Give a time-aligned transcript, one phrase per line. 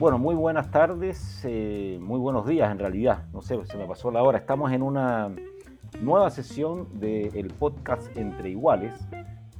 [0.00, 3.26] Bueno, muy buenas tardes, eh, muy buenos días en realidad.
[3.34, 4.38] No sé, se me pasó la hora.
[4.38, 5.30] Estamos en una
[6.00, 8.98] nueva sesión del podcast Entre Iguales,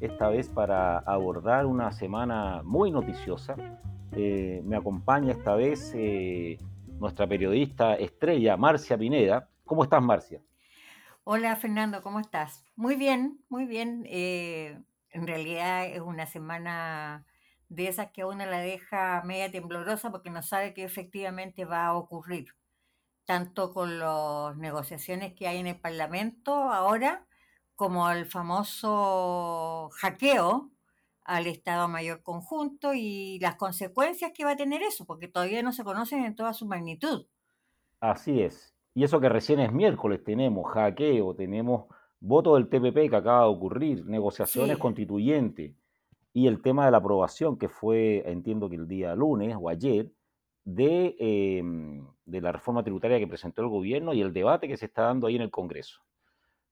[0.00, 3.54] esta vez para abordar una semana muy noticiosa.
[4.12, 6.56] Eh, me acompaña esta vez eh,
[6.98, 9.46] nuestra periodista estrella, Marcia Pineda.
[9.66, 10.40] ¿Cómo estás, Marcia?
[11.24, 12.64] Hola, Fernando, ¿cómo estás?
[12.76, 14.06] Muy bien, muy bien.
[14.08, 17.26] en realidad es una semana
[17.70, 21.86] de esas que a uno la deja media temblorosa porque no sabe qué efectivamente va
[21.86, 22.54] a ocurrir,
[23.24, 27.26] tanto con las negociaciones que hay en el Parlamento ahora,
[27.76, 30.70] como el famoso hackeo
[31.24, 35.72] al Estado Mayor Conjunto y las consecuencias que va a tener eso, porque todavía no
[35.72, 37.26] se conocen en toda su magnitud.
[38.00, 38.74] Así es.
[38.94, 41.84] Y eso que recién es miércoles, tenemos hackeo, tenemos
[42.18, 45.76] voto del TPP que acaba de ocurrir, negociaciones constituyentes,
[46.32, 50.10] y el tema de la aprobación, que fue, entiendo que el día lunes o ayer,
[50.64, 54.86] de, em, de la reforma tributaria que presentó el gobierno y el debate que se
[54.86, 56.00] está dando ahí en el Congreso.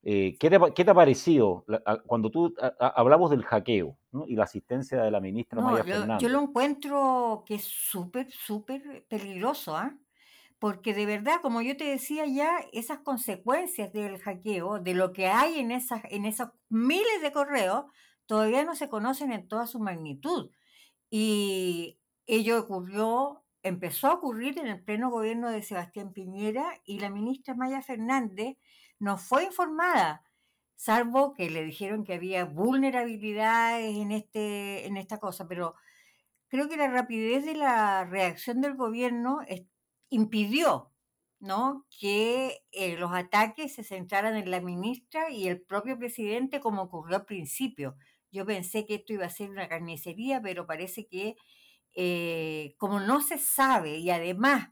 [0.01, 1.65] Eh, ¿qué, te, ¿qué, te, ha parecido
[2.05, 6.21] cuando tú hablamos del hackeo y la asistencia de la ministra Maya yo, Fernández?
[6.21, 9.93] Yo lo encuentro que es súper, súper peligroso, ¿ah?
[10.57, 15.27] porque de verdad, como yo te decía ya, esas consecuencias del hackeo, de lo que
[15.27, 17.85] hay en, esas, en esos miles de correos,
[18.29, 20.51] todavía no se conocen en toda su magnitud.
[21.09, 27.09] Y ello ocurrió, empezó a ocurrir en el pleno gobierno de Sebastián Piñera y la
[27.09, 28.57] ministra Maya Fernández
[28.99, 30.23] no fue informada,
[30.75, 35.73] salvo que le dijeron que había vulnerabilidades en, este, en esta cosa, pero
[36.49, 39.39] creo que la rapidez de la reacción del gobierno
[40.09, 40.93] impidió
[41.39, 41.87] ¿no?
[41.99, 47.17] que eh, los ataques se centraran en la ministra y el propio presidente como ocurrió
[47.17, 47.95] al principio.
[48.31, 51.35] Yo pensé que esto iba a ser una carnicería, pero parece que
[51.95, 54.69] eh, como no se sabe y además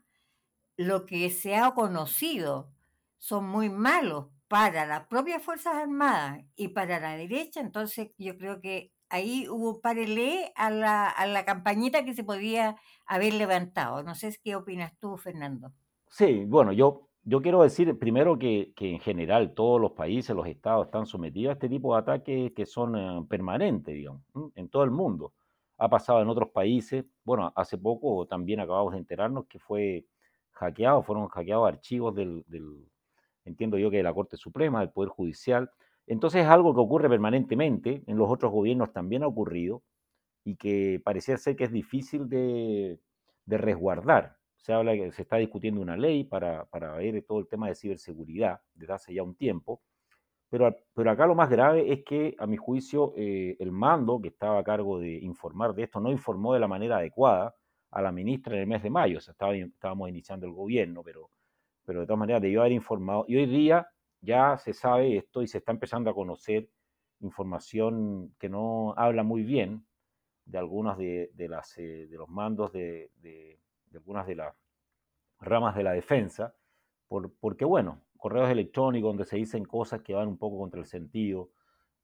[0.77, 2.71] lo que se ha conocido
[3.17, 8.61] son muy malos para las propias Fuerzas Armadas y para la derecha, entonces yo creo
[8.61, 14.03] que ahí hubo parelé a la, a la campañita que se podía haber levantado.
[14.03, 15.73] No sé qué opinas tú, Fernando.
[16.09, 20.85] Sí, bueno, yo yo quiero decir primero que, en general todos los países, los estados
[20.85, 24.21] están sometidos a este tipo de ataques que son eh, permanentes, digamos,
[24.55, 25.33] en todo el mundo.
[25.77, 30.05] Ha pasado en otros países, bueno, hace poco también acabamos de enterarnos que fue
[30.53, 32.45] hackeado, fueron hackeados archivos del,
[33.43, 35.69] entiendo yo que de la Corte Suprema, del Poder Judicial.
[36.07, 39.83] Entonces es algo que ocurre permanentemente, en los otros gobiernos también ha ocurrido
[40.45, 42.99] y que pareciera ser que es difícil de
[43.47, 47.67] resguardar se habla que se está discutiendo una ley para, para ver todo el tema
[47.67, 49.81] de ciberseguridad desde hace ya un tiempo,
[50.49, 54.29] pero, pero acá lo más grave es que, a mi juicio, eh, el mando que
[54.29, 57.55] estaba a cargo de informar de esto no informó de la manera adecuada
[57.91, 61.03] a la ministra en el mes de mayo, o sea, estaba, estábamos iniciando el gobierno,
[61.03, 61.31] pero,
[61.85, 63.25] pero de todas maneras debió haber informado.
[63.27, 63.87] Y hoy día
[64.21, 66.69] ya se sabe esto y se está empezando a conocer
[67.19, 69.85] información que no habla muy bien
[70.45, 73.59] de algunos de, de, las, eh, de los mandos de, de
[73.91, 74.53] de algunas de las
[75.39, 76.55] ramas de la defensa,
[77.07, 80.85] por, porque bueno, correos electrónicos donde se dicen cosas que van un poco contra el
[80.85, 81.51] sentido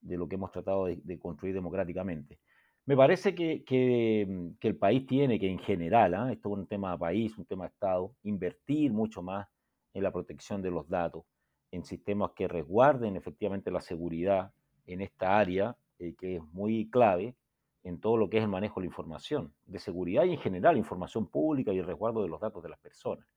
[0.01, 2.39] de lo que hemos tratado de, construir democráticamente.
[2.85, 4.27] Me parece que, que,
[4.61, 6.31] el país tiene que en general, ¿ah?
[6.31, 9.47] esto es un tema de país, un tema de Estado, invertir mucho más
[9.93, 11.23] en la protección de los datos,
[11.71, 14.51] en sistemas que resguarden efectivamente la seguridad
[14.85, 17.35] en esta área, eh, que es muy clave,
[17.83, 20.77] en todo lo que es el manejo de la información, de seguridad y en general
[20.77, 23.27] información pública y el resguardo de los datos de las personas.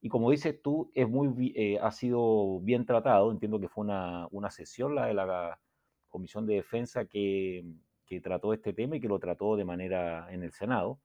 [0.00, 4.26] Y como dices tú, es muy, eh, ha sido bien tratado, entiendo que fue una,
[4.30, 5.60] una, sesión la de la
[6.08, 7.64] Comisión de Defensa que,
[8.06, 10.98] que trató este tema y que lo trató de manera en el Senado,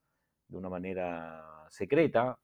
[0.48, 2.40] de una manera secreta,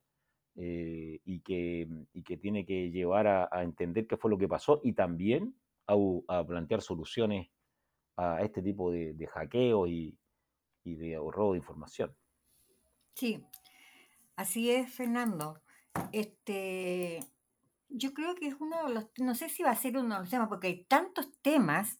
[0.55, 4.79] eh, y, que, y, que, tiene que llevar a, entender qué fue lo que pasó
[4.83, 5.55] y también
[5.87, 5.95] a,
[6.27, 7.49] a plantear soluciones
[8.17, 10.15] a este tipo de, de hackeos y,
[10.83, 12.15] y de robo de información.
[13.15, 13.43] Sí,
[14.35, 15.61] así es, Fernando.
[16.11, 17.19] Este,
[17.89, 20.21] yo creo que es uno de los, no sé si va a ser uno de
[20.21, 21.99] los temas, porque hay tantos temas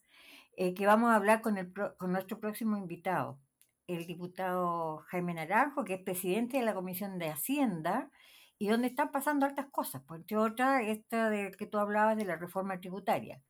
[0.57, 3.39] eh, que vamos a hablar con, el, con nuestro próximo invitado.
[3.87, 8.09] el diputado Jaime Naranjo, que es presidente de la Comisión de Hacienda,
[8.57, 12.25] y donde están pasando altas cosas, por entre otras, esta de que tú hablabas de
[12.25, 13.41] la reforma tributaria.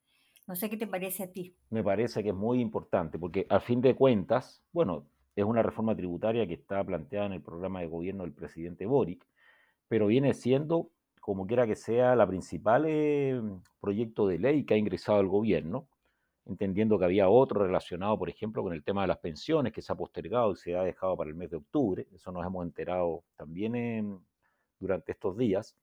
[0.48, 1.56] No sé qué te parece a ti.
[1.70, 5.96] Me parece que es muy importante, porque al fin de cuentas, bueno, es una reforma
[5.96, 9.26] tributaria que está planteada en el programa de gobierno del presidente Boric,
[9.88, 10.90] pero viene siendo,
[11.22, 13.42] como quiera que sea, la principal eh,
[13.80, 15.88] proyecto de ley que ha ingresado el gobierno,
[16.46, 19.94] entendiendo que había otro relacionado, por ejemplo, con el tema de las pensiones, que se
[19.94, 22.08] ha postergado y se ha dejado para el mes de octubre.
[22.14, 24.20] Eso nos hemos enterado también
[24.80, 25.76] durante estos días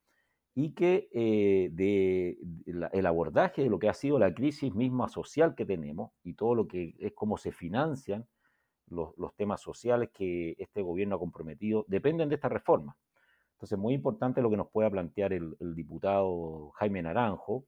[0.55, 5.55] y que eh, de, el abordaje de lo que ha sido la crisis misma social
[5.55, 8.26] que tenemos y todo lo que es cómo se financian
[8.90, 12.96] los, temas sociales que este gobierno ha comprometido, dependen de esta reforma.
[13.52, 17.64] Entonces, muy importante lo que nos pueda plantear el, diputado Jaime Naranjo,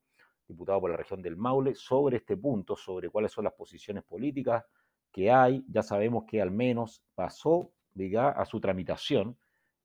[0.46, 4.64] diputado por la región del Maule, sobre este punto, sobre cuáles son las posiciones políticas
[5.10, 5.64] que hay.
[5.68, 9.36] Ya sabemos que al menos pasó diga, a su tramitación,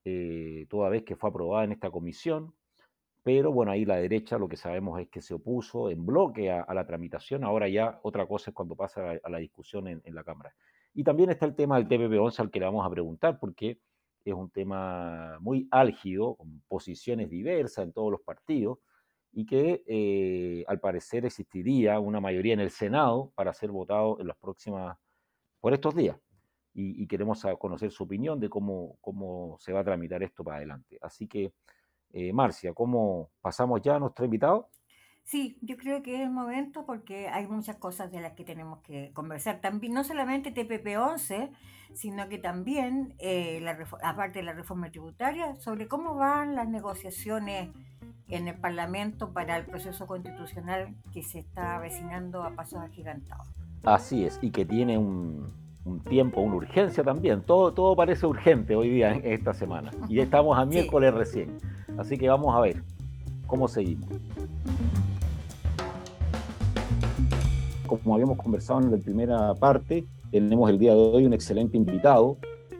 [0.05, 2.53] eh, toda vez que fue aprobada en esta comisión,
[3.23, 6.73] pero bueno, ahí la derecha lo que sabemos es que se opuso en bloque a,
[6.73, 10.55] la tramitación, ahora ya otra cosa es cuando pasa a, la discusión en, la Cámara.
[10.97, 13.79] Y también está el tema del TPP-11 al que le vamos a preguntar, porque
[14.25, 18.79] es un tema muy álgido, con posiciones diversas en todos los partidos,
[19.31, 24.25] y que eh, al parecer existiría una mayoría en el Senado para ser votado en
[24.25, 24.97] las próximas,
[25.59, 26.17] por estos días.
[26.73, 30.97] Y, queremos conocer su opinión de cómo, cómo se va a tramitar esto para adelante.
[30.99, 31.53] Así que
[32.11, 34.69] eh, Marcia, ¿cómo pasamos ya a nuestro invitado?
[35.27, 38.79] Sí, yo creo que es el momento porque hay muchas cosas de las que tenemos
[38.79, 39.59] que conversar.
[39.59, 41.49] También, no solamente TPP-11,
[41.93, 47.71] sino que también, eh, la, aparte de la reforma tributaria, sobre cómo van las negociaciones
[48.29, 53.47] en el Parlamento para el proceso constitucional que se está avecinando a pasos agigantados.
[53.83, 55.51] Así es, y que tiene un,
[55.83, 57.41] un tiempo, una urgencia también.
[57.41, 59.91] Todo, todo parece urgente hoy día, esta semana.
[60.07, 61.57] Y estamos a miércoles recién.
[61.97, 62.81] Así que vamos a ver
[63.45, 64.07] cómo seguimos.
[67.87, 72.37] Como habíamos conversado en la primera parte, tenemos el día de hoy un excelente invitado.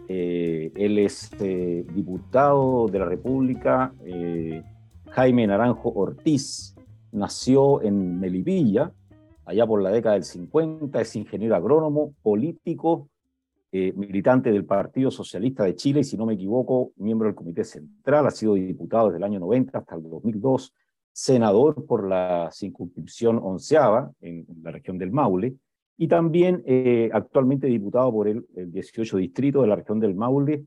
[0.10, 4.62] Eh, él es eh, diputado de la República, eh,
[5.12, 6.76] Jaime Naranjo Ortiz.
[7.14, 8.92] Nació en Melipilla,
[9.46, 13.10] allá por la década del 50, es ingeniero agrónomo, político,
[13.72, 18.26] militante del Partido Socialista de Chile y, si no me equivoco, miembro del Comité Central,
[18.26, 20.74] ha sido diputado desde el año 90 hasta el 2002,
[21.18, 25.56] senador por la circunscripción onceava en, la región del Maule,
[25.98, 30.66] y también eh, actualmente diputado por el, 18 distrito de la región del Maule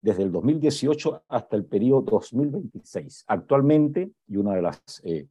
[0.00, 3.24] desde el 2018 hasta el periodo 2026.
[3.26, 5.26] Actualmente, y una de las eh,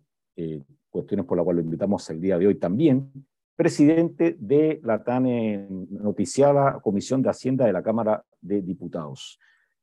[0.90, 3.12] cuestiones por las cuales lo invitamos el día de hoy también,
[3.56, 9.40] presidente de la tan eh, noticiada Comisión de Hacienda de la Cámara de Diputados.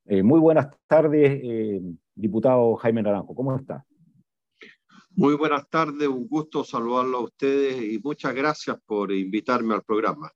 [0.07, 1.81] Eh, muy buenas tardes, eh,
[2.15, 3.85] diputado Jaime Naranjo, ¿cómo está?
[5.17, 10.31] Muy buenas tardes, un gusto saludarlo a ustedes y muchas gracias por invitarme al programa.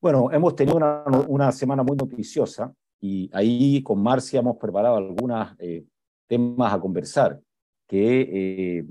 [0.00, 5.56] Bueno, hemos tenido una, una semana muy noticiosa y ahí con Marcia hemos preparado algunos
[6.28, 7.40] temas a conversar
[7.86, 8.84] que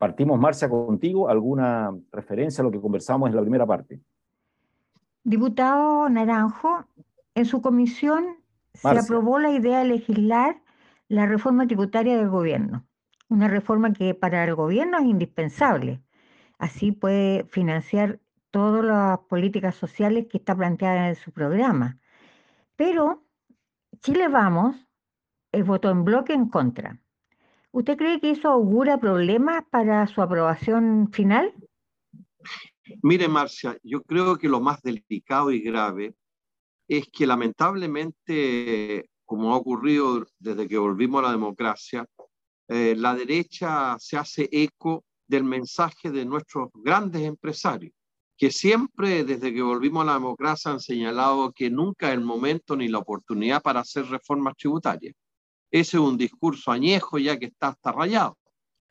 [0.00, 1.28] Partimos, Marcia, contigo.
[1.28, 4.00] ¿Alguna referencia a lo que conversamos en la primera parte?
[5.24, 6.86] Diputado Naranjo,
[7.34, 8.24] en su comisión
[8.72, 10.62] se aprobó la idea de legislar
[11.08, 12.86] la reforma tributaria del gobierno,
[13.30, 16.02] una reforma que para el gobierno es indispensable.
[16.58, 18.20] Así puede financiar
[18.50, 21.98] todas las políticas sociales que está planteada en su programa.
[22.76, 23.24] Pero
[24.00, 24.76] Chile Vamos
[25.52, 27.00] eh, votó en bloque en contra.
[27.70, 31.54] ¿Usted cree que eso augura problemas para su aprobación final?
[33.02, 36.16] Mire, Marcia, yo creo que lo más delicado y grave
[36.88, 42.04] es que lamentablemente, como ha ocurrido desde que volvimos a la democracia,
[42.72, 47.92] eh, la derecha se hace eco del mensaje de nuestros grandes empresarios,
[48.36, 52.76] que siempre desde que volvimos a la democracia han señalado que nunca es el momento
[52.76, 55.16] ni la oportunidad para hacer reformas tributarias.
[55.68, 58.38] Ese es un discurso añejo ya que está hasta rayado.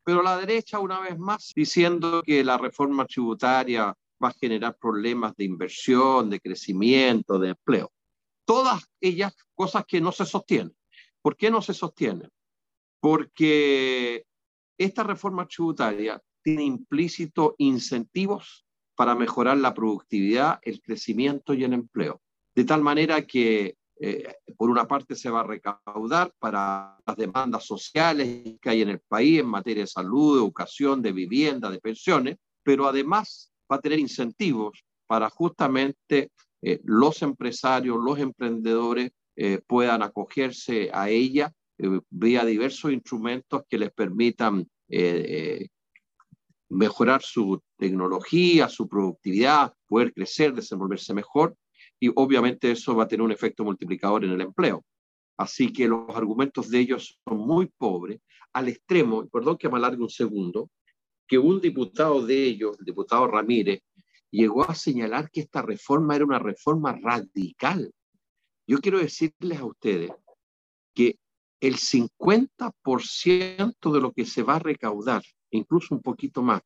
[0.04, 5.38] Pero la derecha, una vez más, diciendo que la reforma tributaria va a generar problemas
[5.38, 7.94] de inversión, de crecimiento, de empleo.
[8.44, 10.76] Todas ellas cosas que no se sostienen.
[11.22, 12.30] ¿Por qué no se sostienen?
[13.00, 14.26] Porque
[14.78, 18.66] esta reforma tributaria tiene implícito incentivos
[18.96, 22.22] para mejorar la productividad, el crecimiento y el empleo.
[22.56, 27.66] De tal manera que eh, por una parte se va a recaudar para las demandas
[27.66, 31.80] sociales que hay en el país en materia de salud, de educación, de vivienda, de
[31.80, 39.62] pensiones, pero además va a tener incentivos para justamente eh, los empresarios, los emprendedores eh,
[39.68, 41.54] puedan acogerse a ella
[42.10, 44.68] vía diversos instrumentos que les permitan
[46.70, 51.56] mejorar su tecnología, su productividad, poder crecer, desenvolverse mejor
[52.00, 54.86] y obviamente eso va a tener un efecto multiplicador en el empleo.
[55.38, 58.20] Así que los argumentos de ellos son muy pobres,
[58.54, 60.70] al extremo, perdón que me alargue un segundo,
[61.28, 63.82] que un diputado de ellos, el diputado Ramírez,
[64.32, 67.92] llegó a señalar que esta reforma era una reforma radical.
[68.68, 70.12] Yo quiero decirles a ustedes
[70.94, 71.18] que
[71.60, 76.62] el 50% de lo que se va a recaudar, incluso un poquito más,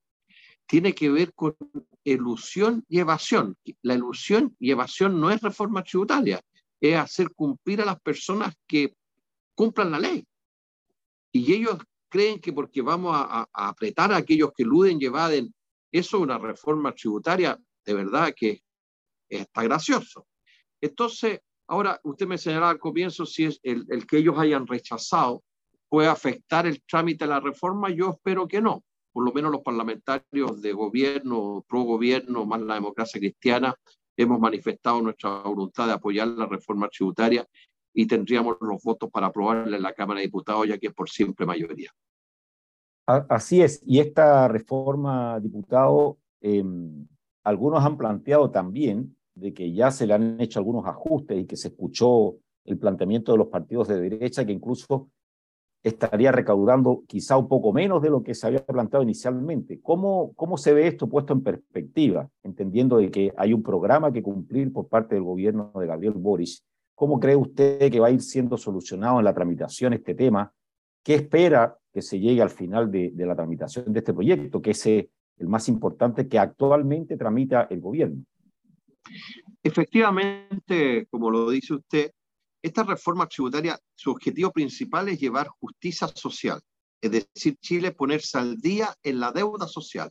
[0.65, 1.55] tiene que ver con
[2.03, 3.57] ilusión y evasión.
[3.81, 6.41] La ilusión y evasión no es reforma tributaria,
[6.79, 8.95] es hacer cumplir a las personas que
[9.55, 10.25] cumplan la ley.
[11.31, 11.77] Y ellos
[12.09, 15.53] creen que porque vamos a, apretar a aquellos que eluden y evaden,
[15.91, 18.61] eso es una reforma tributaria, de verdad que
[19.27, 20.27] está gracioso.
[20.79, 25.43] Entonces, ahora usted me señalaba al comienzo si es el, que ellos hayan rechazado
[25.89, 28.83] puede afectar el trámite de la reforma, yo espero que no.
[29.11, 33.75] Por lo menos los parlamentarios de gobierno, pro gobierno, más la democracia cristiana,
[34.17, 37.45] hemos manifestado nuestra voluntad de apoyar la reforma tributaria
[37.93, 41.09] y tendríamos los votos para aprobarla en la Cámara de Diputados, ya que es por
[41.11, 41.91] siempre mayoría.
[43.05, 47.05] Así es, y esta reforma, diputado, em,
[47.43, 51.57] algunos han planteado también de que ya se le han hecho algunos ajustes y que
[51.57, 52.35] se escuchó
[52.65, 55.09] el planteamiento de los partidos de derecha que incluso
[55.83, 59.81] estaría recaudando quizá un poco menos de lo que se había planteado inicialmente.
[59.81, 64.23] ¿Cómo, cómo se ve esto puesto en perspectiva, entendiendo de que hay un programa que
[64.23, 66.63] cumplir por parte del gobierno de Gabriel Boris?
[66.95, 70.53] ¿Cómo cree usted que va a ir siendo solucionado en la tramitación este tema?
[71.03, 74.71] ¿Qué espera que se llegue al final de, de la tramitación de este proyecto, que
[74.71, 75.09] es el
[75.41, 78.23] más importante que actualmente tramita el gobierno?
[79.61, 82.11] Efectivamente, como lo dice usted,
[82.61, 86.61] esta reforma tributaria, su objetivo principal es llevar justicia social,
[87.01, 90.09] es decir, Chile ponerse al día en la deuda social.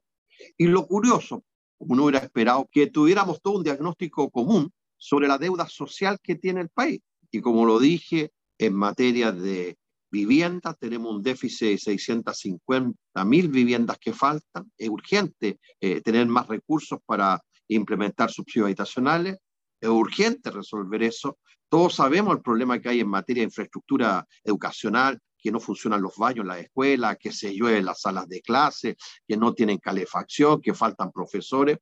[0.59, 1.45] Y lo curioso,
[1.79, 6.61] uno hubiera esperado que tuviéramos todo un diagnóstico común sobre la deuda social que tiene
[6.61, 7.01] el país.
[7.31, 9.77] Y como lo dije, en materia de
[10.11, 14.71] vivienda, tenemos un déficit de 650 mil viviendas que faltan.
[14.77, 17.41] Es urgente eh, tener más recursos para
[17.75, 19.39] implementar subsidios habitacionales.
[19.81, 21.39] Es urgente resolver eso.
[21.69, 26.17] Todos sabemos el problema que hay en materia de infraestructura educacional, que no funcionan los
[26.17, 30.61] baños en la escuela, que se llueve las salas de clase, que no tienen calefacción,
[30.61, 31.79] que faltan profesores,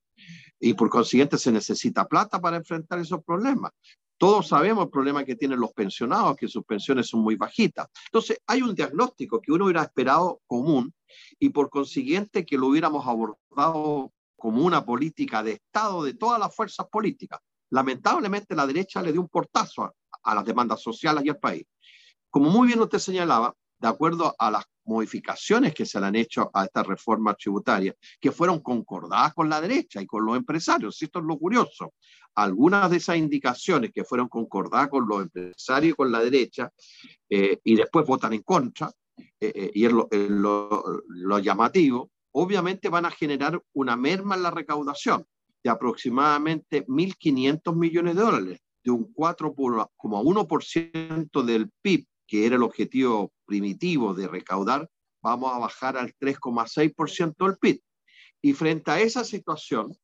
[0.58, 3.72] y por consiguiente se necesita plata para enfrentar esos problemas.
[4.16, 7.86] Todos sabemos el problema que tienen los pensionados, que sus pensiones son muy bajitas.
[8.06, 10.92] Entonces, hay un diagnóstico que uno hubiera esperado común
[11.38, 16.52] y por consiguiente que lo hubiéramos abordado como una política de Estado de todas las
[16.52, 17.38] fuerzas políticas.
[17.70, 21.64] Lamentablemente la derecha le dio un portazo a, las demandas sociales y al país.
[22.28, 26.50] Como muy bien usted señalaba, de acuerdo a las modificaciones que se le han hecho
[26.52, 31.00] a esta reforma tributaria, que fueron concordadas con la derecha y con los empresarios.
[31.00, 31.94] Esto es lo curioso.
[32.34, 36.72] Algunas de esas indicaciones que fueron concordadas con los empresarios y con la derecha,
[37.28, 43.10] eh, y después votan en contra, eh, eh, y es lo llamativo, obviamente van a
[43.10, 45.24] generar una merma en la recaudación
[45.62, 53.30] de aproximadamente 1.500 millones de dólares, de un 4,1% del PIB, que era el objetivo
[53.44, 54.88] primitivo de recaudar,
[55.22, 57.82] vamos a bajar al 3,6% del PIB.
[58.42, 59.94] Y frente a esa situación,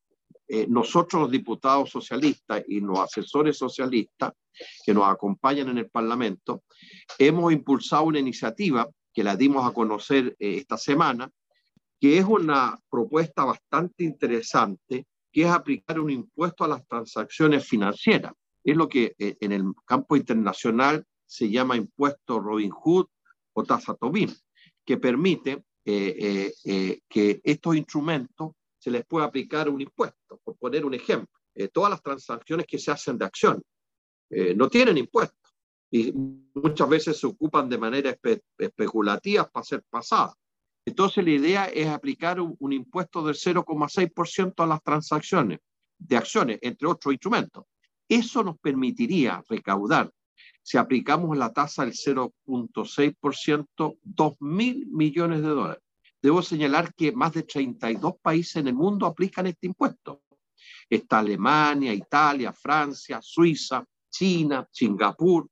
[0.49, 4.33] eh, nosotros los diputados socialistas y los asesores socialistas
[4.85, 6.65] que nos acompañan en el Parlamento,
[7.19, 11.31] hemos impulsado una iniciativa que la dimos a conocer eh, esta semana,
[12.01, 18.33] que es una propuesta bastante interesante que es aplicar un impuesto a las transacciones financieras.
[18.65, 23.07] Es lo que eh, en el campo internacional se llama impuesto Robin Hood
[23.53, 24.33] o tasa Tobin,
[24.85, 30.41] que permite eh, eh, que estos instrumentos se les pueda aplicar un impuesto.
[30.43, 31.29] Por poner un ejemplo,
[31.71, 33.63] todas las transacciones que se hacen de acción
[34.57, 35.51] no tienen impuesto
[35.91, 36.13] y
[36.55, 38.17] muchas veces se ocupan de manera
[38.59, 40.35] especulativa para ser pasadas.
[40.87, 45.59] Entonces la idea es aplicar un, impuesto del 0,6% a las transacciones
[45.99, 47.65] de acciones, entre otros instrumentos.
[48.09, 50.13] Eso nos permitiría recaudar,
[50.63, 55.83] si aplicamos la tasa del 0.6%, 2 mil millones de dólares.
[56.23, 60.23] Debo señalar que más de 32 países en el mundo aplican este impuesto.
[60.89, 65.49] Está Alemania, Italia, Francia, Suiza, China, Singapur,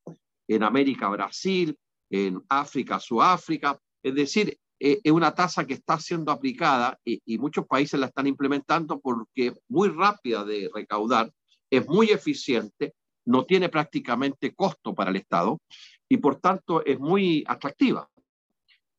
[0.46, 1.76] en América, Brasil,
[2.08, 3.76] en África, Sudáfrica.
[4.00, 8.26] Es decir, eh, es una tasa que está siendo aplicada y, muchos países la están
[8.26, 11.32] implementando porque muy rápida de recaudar,
[11.70, 12.94] es muy eficiente,
[13.26, 15.58] no tiene prácticamente costo para el Estado
[16.08, 18.08] y por tanto es muy atractiva.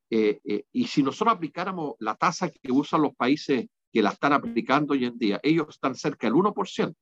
[0.10, 4.34] Eh, eh, y si nosotros aplicáramos la tasa que usan los países que la están
[4.34, 6.96] aplicando hoy en día, ellos están cerca del 1%.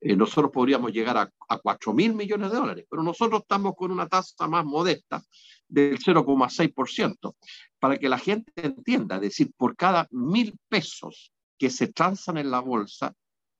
[0.00, 3.90] Eh, nosotros podríamos llegar a, a 4 mil millones de dólares, pero nosotros estamos con
[3.90, 5.22] una tasa más modesta
[5.68, 7.34] del 0,6%,
[7.78, 12.50] para que la gente entienda, es decir, por cada mil pesos que se transan en
[12.50, 13.12] la bolsa,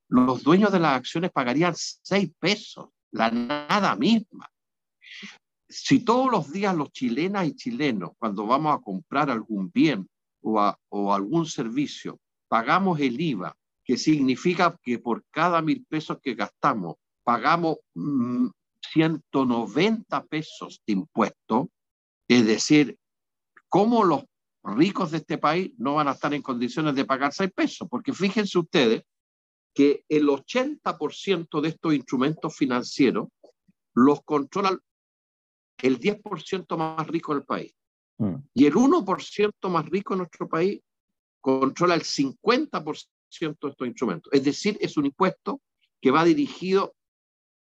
[0.09, 4.51] los dueños de las acciones pagarían 6 pesos, la nada misma.
[5.69, 10.09] Si todos los días los chilenas y chilenos, cuando vamos a comprar algún bien
[10.43, 12.19] o, o algún servicio,
[12.49, 13.55] pagamos el IVA
[13.91, 16.95] que significa que por cada mil pesos que gastamos
[17.25, 21.73] pagamos 190 mm, pesos de impuesto,
[22.29, 22.97] es decir,
[23.69, 24.23] ¿cómo los
[24.63, 27.89] ricos de este país no van a estar en condiciones de pagar 6 pesos?
[27.91, 29.03] Porque fíjense ustedes
[29.75, 33.27] que el 80% de estos instrumentos financieros
[33.93, 34.79] los controla
[35.83, 37.75] el 10% más rico del país.
[38.19, 38.37] Mm.
[38.55, 40.81] Y el 1% más rico de nuestro país
[41.41, 44.33] controla el 50% de estos instrumentos.
[44.33, 45.61] Es decir, es un impuesto
[46.01, 46.95] que va dirigido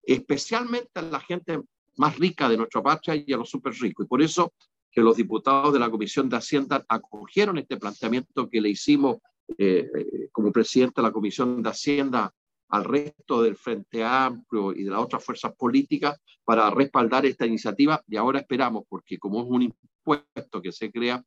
[0.02, 1.60] especialmente a la gente
[1.96, 4.06] más rica de nuestra patria y a los súper ricos.
[4.06, 4.52] Y por eso
[4.90, 9.18] que los diputados de la Comisión de Hacienda acogieron este planteamiento que le hicimos
[9.58, 12.32] eh, eh, como presidente de la Comisión de Hacienda
[12.70, 18.02] al resto del Frente Amplio y de las otras fuerzas políticas para respaldar esta iniciativa
[18.06, 21.22] y ahora esperamos, porque como es un impuesto que se crea,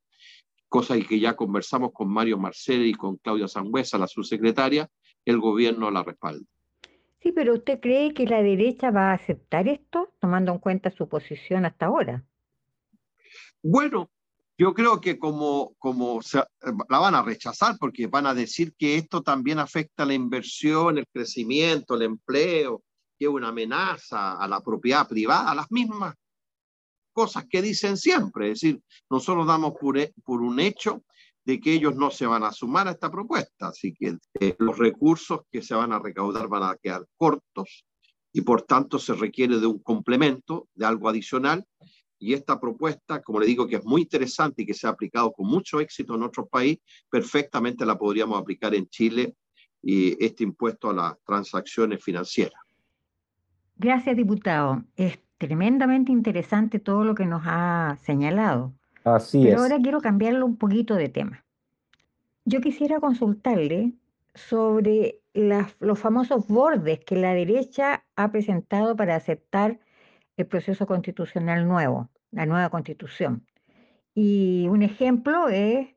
[0.72, 4.90] cosa que ya conversamos con Mario Marcel y con Claudia Sangüesa, la subsecretaria,
[5.26, 6.46] el gobierno la respalda.
[7.22, 11.10] Sí, pero ¿usted cree que la derecha va a aceptar esto, tomando en cuenta su
[11.10, 12.24] posición hasta ahora?
[13.62, 14.10] Bueno,
[14.58, 16.22] yo creo que como, como
[16.88, 21.08] la van a rechazar porque van a decir que esto también afecta la inversión, el
[21.12, 22.82] crecimiento, el empleo,
[23.20, 26.16] que es una amenaza a la propiedad privada, a las mismas
[27.22, 28.52] cosas que dicen siempre.
[28.52, 31.04] Es decir, nosotros damos por, por un hecho
[31.46, 33.68] de que ellos no se van a sumar a esta propuesta.
[33.68, 37.86] Así que eh, los recursos que se van a recaudar van a quedar cortos
[38.34, 41.64] y por tanto se requiere de un complemento, de algo adicional.
[42.18, 45.32] Y esta propuesta, como le digo, que es muy interesante y que se ha aplicado
[45.32, 49.36] con mucho éxito en otro país, perfectamente la podríamos aplicar en Chile
[49.84, 52.60] y este impuesto a las transacciones financieras.
[53.76, 54.84] Gracias, diputado.
[54.96, 58.74] Este tremendamente interesante todo lo que nos ha señalado.
[59.04, 61.44] Así Pero ahora quiero cambiarlo un poquito de tema.
[62.46, 63.94] Yo quisiera consultarle
[64.36, 69.80] sobre los famosos bordes que la derecha ha presentado para aceptar
[70.38, 73.44] el proceso constitucional nuevo, la nueva constitución.
[74.14, 75.88] Y un ejemplo es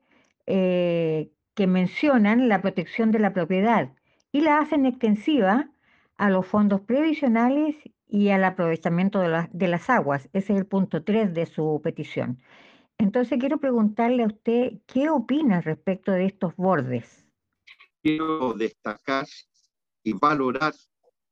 [0.47, 3.91] eh, que mencionan la protección de la propiedad
[4.31, 5.69] y la hacen extensiva
[6.17, 7.75] a los fondos previsionales
[8.07, 10.29] y al aprovechamiento de, de las aguas.
[10.33, 12.39] Ese es el punto 3 de su petición.
[12.97, 17.25] Entonces quiero preguntarle a usted qué opina respecto de estos bordes.
[18.01, 19.25] Quiero destacar
[20.03, 20.73] y valorar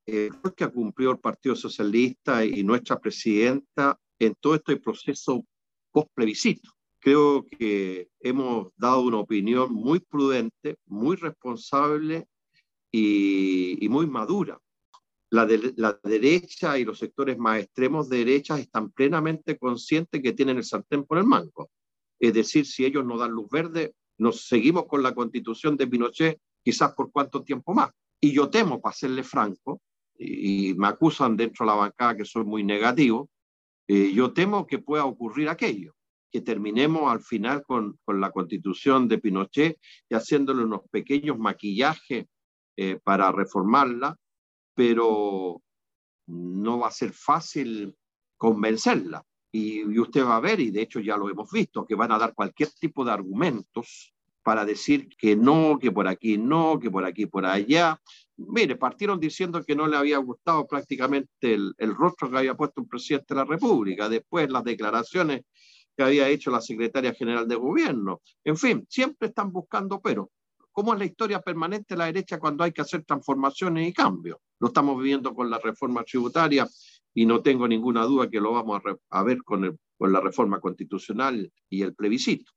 [0.05, 5.45] el rol que ha cumplido el Partido Socialista y nuestra presidenta en todo este proceso
[5.91, 6.69] post-plebiscito.
[6.99, 12.25] Creo que hemos dado una opinión muy prudente, muy responsable
[12.91, 14.59] y, y muy madura
[15.33, 20.63] la, derecha y los sectores más extremos de derecha están plenamente conscientes que tienen el
[20.63, 21.71] sartén por el mango.
[22.19, 26.39] Es decir, si ellos no dan luz verde, nos seguimos con la constitución de Pinochet
[26.63, 27.89] quizás por cuánto tiempo más.
[28.21, 29.81] Y yo temo, para serle franco,
[30.15, 33.27] y, me acusan dentro de la bancada que soy muy negativo,
[33.87, 35.95] eh, yo temo que pueda ocurrir aquello,
[36.31, 42.27] que terminemos al final con, con la constitución de Pinochet y haciéndole unos pequeños maquillajes
[42.77, 44.15] eh, para reformarla
[44.73, 45.61] pero
[46.27, 47.95] no va a ser fácil
[48.37, 49.23] convencerla.
[49.51, 52.17] Y, usted va a ver, y de hecho ya lo hemos visto, que van a
[52.17, 57.05] dar cualquier tipo de argumentos para decir que no, que por aquí no, que por
[57.05, 58.01] aquí por allá.
[58.35, 62.81] Mire, partieron diciendo que no le había gustado prácticamente el, el rostro que había puesto
[62.81, 65.43] el presidente de la República, después las declaraciones
[65.95, 68.21] que había hecho la secretaria general de gobierno.
[68.43, 70.31] En fin, siempre están buscando pero
[70.73, 74.39] cómo es la historia permanente de la derecha cuando hay que hacer transformaciones y cambios.
[74.63, 76.65] Lo estamos viviendo con la reforma tributaria
[77.13, 81.51] y no tengo ninguna duda que lo vamos a, ver con, con la reforma constitucional
[81.69, 82.49] y el plebiscito.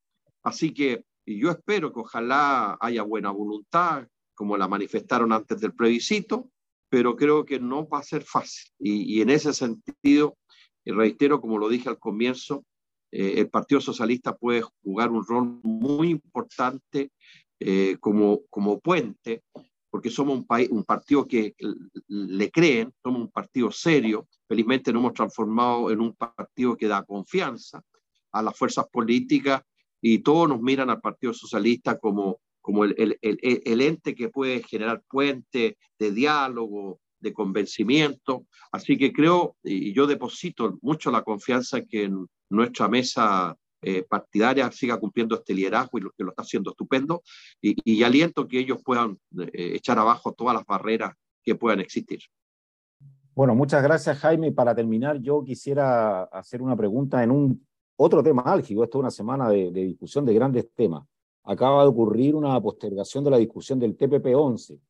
[0.45, 6.49] Así que yo espero que ojalá haya buena voluntad, como la manifestaron antes del plebiscito,
[6.88, 8.71] pero creo que no va a ser fácil.
[8.79, 10.37] Y, en ese sentido,
[10.85, 12.64] reitero, como lo dije al comienzo,
[13.11, 17.11] eh, el Partido Socialista puede jugar un rol muy importante
[17.59, 19.42] eh, como, como puente,
[19.96, 21.54] porque somos un, país, un partido que
[22.09, 24.28] le creen, somos un partido serio.
[24.46, 27.80] Felizmente nos hemos transformado en un partido que da confianza
[28.30, 29.62] a las fuerzas políticas
[30.02, 34.28] y todos nos miran al Partido Socialista como, como el, el, el, el ente que
[34.28, 38.44] puede generar puentes de diálogo, de convencimiento.
[38.72, 43.56] Así que creo, y yo deposito mucho la confianza que en nuestra mesa
[43.88, 47.22] eh, partidaria siga cumpliendo este liderazgo y lo que lo está haciendo estupendo,
[47.62, 52.18] y, aliento que ellos puedan eh, echar abajo todas las barreras que puedan existir.
[53.33, 54.51] Bueno, muchas gracias Jaime.
[54.51, 57.64] Para terminar, yo quisiera hacer una pregunta en un
[57.96, 58.83] otro tema álgido.
[58.83, 61.07] Esto es una semana de, de discusión de grandes temas.
[61.44, 64.81] Acaba de ocurrir una postergación de la discusión del TPP-11.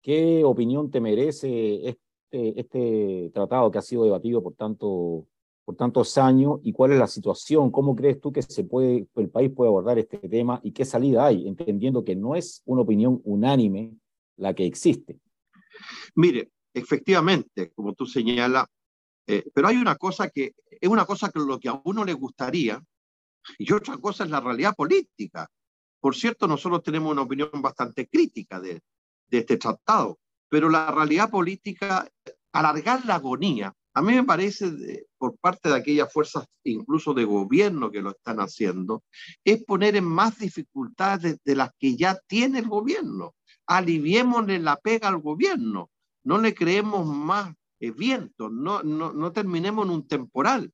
[0.00, 5.28] ¿Qué opinión te merece este, este tratado que ha sido debatido por tanto
[5.64, 9.68] por tantos años y cuál es la situación, cómo crees tú que el país puede
[9.68, 13.92] abordar este tema y qué salida hay, entendiendo que no es una opinión unánime
[14.36, 15.20] la que existe.
[16.14, 18.66] Mire, efectivamente, como tú señalas,
[19.26, 22.82] eh, pero hay una cosa que es una cosa que a uno le gustaría
[23.58, 25.48] y otra cosa es la realidad política.
[26.00, 28.80] Por cierto, nosotros tenemos una opinión bastante crítica de,
[29.28, 32.08] de este tratado, pero la realidad política,
[32.52, 37.90] alargar la agonía a mí me parece, por parte de aquellas fuerzas, incluso de gobierno
[37.90, 39.04] que lo están haciendo,
[39.44, 43.34] es poner en más dificultades de, las que ya tiene el gobierno.
[43.66, 45.90] Aliviémosle la pega al gobierno,
[46.24, 50.72] no le creemos más eh, no, no, terminemos en un temporal.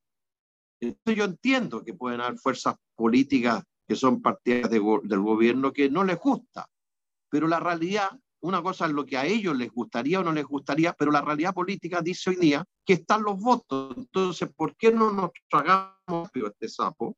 [0.78, 4.82] Entonces yo entiendo que pueden haber fuerzas políticas que son partidas del
[5.20, 6.68] gobierno que no les gusta,
[7.30, 10.44] pero la realidad una cosa es lo que a ellos les gustaría o no les
[10.44, 13.94] gustaría, pero la realidad política dice hoy día que están los votos.
[13.96, 17.16] Entonces, ¿por qué no nos tragamos este sapo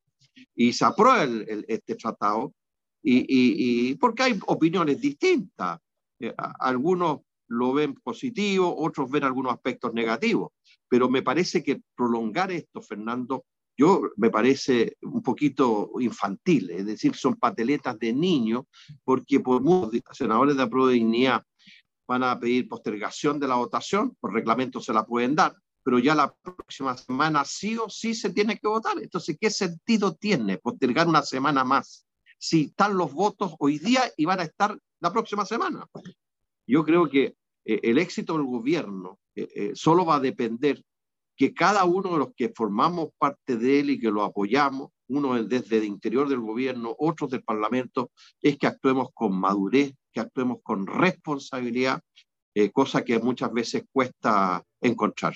[0.55, 2.55] y se aprueba el, este tratado?
[3.03, 5.79] Y, y, porque hay opiniones distintas.
[6.19, 10.53] Eh, algunos lo ven positivo, otros ven algunos aspectos negativos.
[10.89, 13.45] Pero me parece que prolongar esto, Fernando,
[13.81, 18.64] yo me parece un poquito infantil, es decir, son pateletas de niños,
[19.05, 21.43] porque por muchos senadores de apruebo de dignidad
[22.07, 26.14] van a pedir postergación de la votación, por reglamento se la pueden dar, pero ya
[26.14, 28.99] la próxima semana sí o sí se tiene que votar.
[29.01, 32.05] Entonces, ¿qué sentido tiene postergar una semana más
[32.38, 35.87] si están los votos hoy día y van a estar la próxima semana?
[36.66, 40.83] Yo creo que eh, el éxito del gobierno eh, eh, solo va a depender
[41.40, 45.42] que cada uno de los que formamos parte de él y que lo apoyamos, uno
[45.42, 48.11] desde el interior del gobierno, otros del Parlamento,
[48.42, 52.03] es que actuemos con madurez, que actuemos con responsabilidad,
[52.55, 55.33] eh, cosa que muchas veces cuesta encontrar.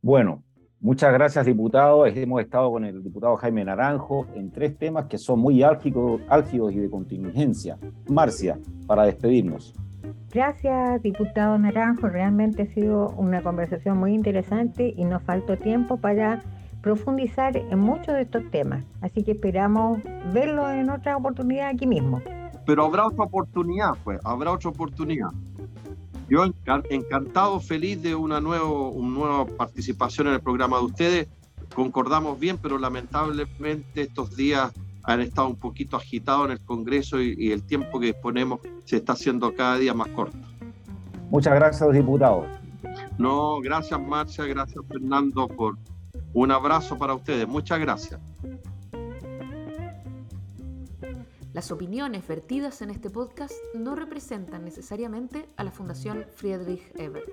[0.00, 0.42] Bueno,
[0.80, 2.06] muchas gracias, diputado.
[2.06, 6.72] Hemos estado con el diputado Jaime Naranjo en tres temas que son muy álgidos, álgidos
[6.72, 7.78] y de contingencia.
[8.08, 9.74] Marcia, para despedirnos.
[10.32, 12.08] Gracias, diputado Naranjo.
[12.08, 16.42] Realmente ha sido una conversación muy interesante y nos faltó tiempo para
[16.80, 18.84] profundizar en muchos de estos temas.
[19.00, 20.00] Así que esperamos
[20.32, 22.20] verlo en otra oportunidad aquí mismo.
[22.66, 25.28] Pero habrá otra oportunidad, pues, habrá otra oportunidad.
[26.28, 26.44] Yo
[26.88, 31.28] encantado, feliz de una, nuevo, una nueva participación en el programa de ustedes.
[31.74, 37.52] Concordamos bien, pero lamentablemente estos días han estado un poquito agitados en el Congreso y,
[37.52, 40.38] el tiempo que disponemos se está haciendo cada día más corto.
[41.30, 42.46] Muchas gracias, diputado.
[43.18, 45.78] No, gracias Marcia, gracias Fernando por
[46.34, 47.46] un abrazo para ustedes.
[47.46, 48.20] Muchas gracias.
[51.52, 57.28] Las opiniones vertidas en este podcast no representan necesariamente a la Fundación Friedrich Ebert.